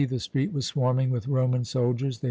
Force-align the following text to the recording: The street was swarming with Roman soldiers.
The 0.09 0.17
street 0.19 0.51
was 0.51 0.65
swarming 0.65 1.11
with 1.11 1.27
Roman 1.27 1.63
soldiers. 1.63 2.19